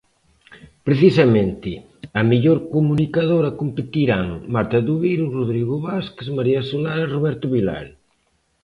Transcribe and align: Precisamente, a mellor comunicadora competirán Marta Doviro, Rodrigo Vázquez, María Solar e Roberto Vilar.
Precisamente, 0.87 1.71
a 2.19 2.21
mellor 2.29 2.57
comunicadora 2.75 3.49
competirán 3.61 4.27
Marta 4.53 4.79
Doviro, 4.87 5.25
Rodrigo 5.37 5.75
Vázquez, 5.87 6.27
María 6.37 6.61
Solar 6.69 6.97
e 7.03 7.11
Roberto 7.15 7.45
Vilar. 7.55 7.87